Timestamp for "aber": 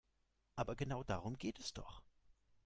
0.55-0.75